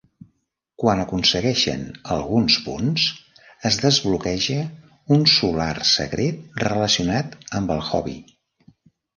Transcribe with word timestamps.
Quan 0.83 0.99
aconsegueixen 1.01 1.83
alguns 2.15 2.55
punts, 2.69 3.05
es 3.71 3.77
desbloqueja 3.83 4.57
un 5.19 5.29
solar 5.35 5.71
secret 5.93 6.61
relacionat 6.67 7.39
amb 7.61 7.77
el 7.77 7.85
hobby. 7.93 8.19